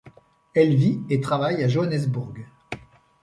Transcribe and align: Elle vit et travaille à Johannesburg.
Elle 0.55 0.73
vit 0.75 0.99
et 1.11 1.21
travaille 1.21 1.63
à 1.63 1.67
Johannesburg. 1.67 2.33